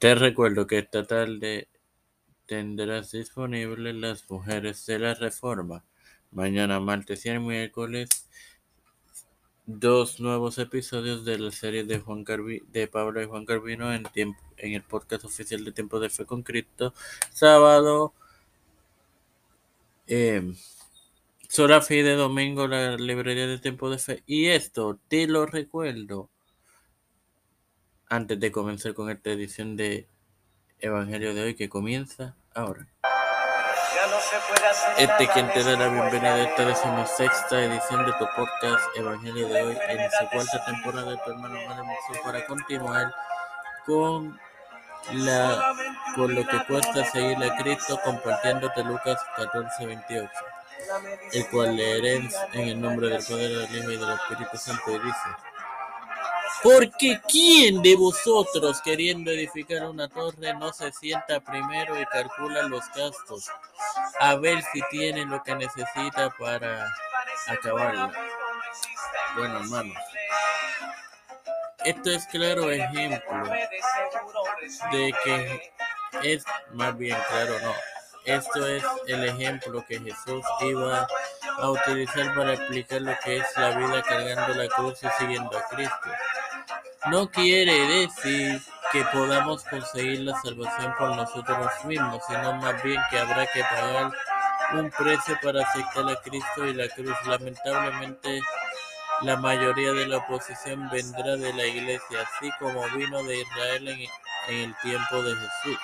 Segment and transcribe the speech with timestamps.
[0.00, 1.68] Te recuerdo que esta tarde
[2.46, 5.84] tendrás disponibles Las Mujeres de la Reforma.
[6.30, 8.08] Mañana, martes y el miércoles,
[9.66, 14.40] dos nuevos episodios de la serie de Juan de Pablo y Juan Carvino en, tiempo,
[14.56, 16.94] en el podcast oficial de Tiempo de Fe con Cristo.
[17.30, 18.14] Sábado,
[20.06, 20.50] eh,
[21.46, 24.22] Sola de domingo, la librería de Tiempo de Fe.
[24.26, 26.30] Y esto, te lo recuerdo,
[28.10, 30.08] antes de comenzar con esta edición de
[30.80, 32.86] Evangelio de hoy que comienza ahora.
[34.98, 39.62] Este quien te da la bienvenida a esta decimosexta edición de tu podcast Evangelio de
[39.62, 41.58] hoy en su cuarta temporada de tu hermano
[42.24, 43.14] para continuar
[43.86, 44.38] con
[45.12, 45.72] la
[46.16, 50.30] con lo que cuesta seguir a Cristo compartiéndote Lucas 14, 28,
[51.32, 54.98] el cual leeré en el nombre del Padre, del Hijo y del Espíritu Santo y
[54.98, 55.28] dice
[56.62, 62.84] porque ¿quién de vosotros queriendo edificar una torre no se sienta primero y calcula los
[62.94, 63.50] gastos
[64.18, 66.86] a ver si tiene lo que necesita para
[67.46, 68.12] acabarla?
[69.36, 69.96] Bueno, hermanos,
[71.84, 73.44] esto es claro ejemplo
[74.92, 75.72] de que
[76.22, 77.74] es más bien claro, no.
[78.24, 81.06] Esto es el ejemplo que Jesús iba
[81.58, 85.66] a utilizar para explicar lo que es la vida cargando la cruz y siguiendo a
[85.68, 86.10] Cristo.
[87.06, 88.60] No quiere decir
[88.92, 94.12] que podamos conseguir la salvación por nosotros mismos, sino más bien que habrá que pagar
[94.74, 97.16] un precio para aceptar a Cristo y la cruz.
[97.26, 98.40] Lamentablemente,
[99.22, 104.00] la mayoría de la oposición vendrá de la iglesia, así como vino de Israel en,
[104.48, 105.78] el tiempo de Jesús.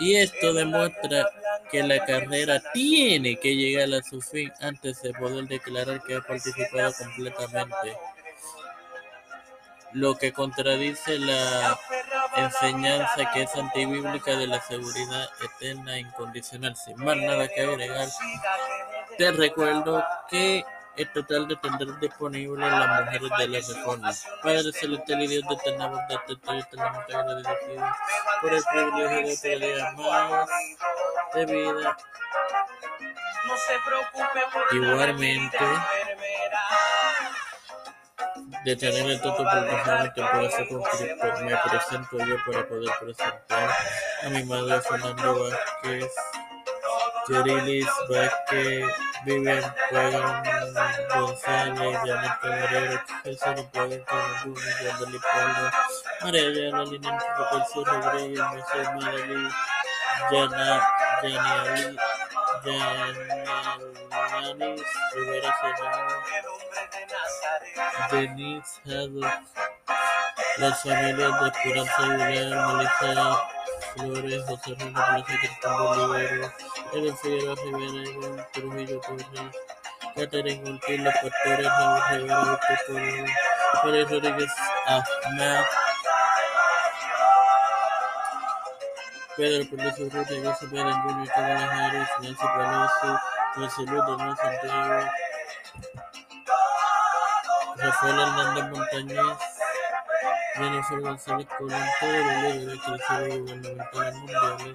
[0.00, 1.26] Y esto demuestra
[1.70, 6.20] que la carrera tiene que llegar a su fin antes de poder declarar que ha
[6.20, 7.96] participado completamente
[9.92, 11.78] lo que contradice la
[12.36, 16.76] enseñanza que es antibíblica de la seguridad eterna e incondicional.
[16.76, 18.08] Sin más nada que agregar,
[19.18, 20.64] te recuerdo que
[20.96, 24.12] el total de tendrán disponible las mujeres de la reforma.
[24.42, 27.86] Padre celestial y Dios de eterna bondad, te estoy eternamente agradecido
[28.42, 30.48] por el privilegio de día más
[31.34, 31.96] de vida.
[34.72, 35.58] Igualmente,
[38.64, 40.66] de tener el toto pueda ser
[41.44, 43.70] me presento yo para poder presentar
[44.22, 46.12] a mi madre Fernando Vázquez,
[47.28, 48.86] Yerilis Vázquez,
[49.24, 49.74] Vivian
[51.14, 53.44] González, Janet Camarero, Jesús
[54.84, 55.70] Yandeli Pablo,
[56.22, 58.40] María Patricio Rodríguez,
[58.94, 59.48] Maralí,
[60.30, 62.09] Yana, Yani
[64.40, 64.52] Yanis
[65.14, 66.16] Rivera Serrano,
[68.10, 68.80] Denise
[70.58, 73.38] las familias de Esperanza Aguilar, Melissa
[73.94, 76.52] Flores, José Rino Plaza, Cristian Bolívar,
[76.92, 78.02] Eden Figueroa Rivera,
[78.52, 79.26] Trujillo Torres,
[80.16, 83.02] Catherine los pastores, Raúl Rivera, Víctor
[83.82, 84.52] Pérez Rodríguez
[89.40, 93.10] Pedro Pelosi Rodríguez, Pedro Junior Kamala Harris, Nancy Pelosi,
[93.56, 95.10] Marcelo Daniel Santiago,
[97.78, 99.38] Rafael Hernández Montañez,
[100.56, 104.74] Jennifer González Colón, todos los líderes cristianos gubernamentales mundiales,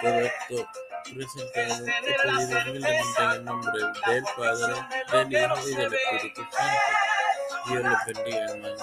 [0.00, 0.68] todo esto
[1.12, 4.74] presentado y pedido humildemente en el nombre del Padre,
[5.12, 6.80] del Hijo y del Espíritu Santo.
[7.68, 8.82] Dios les bendiga, hermanos.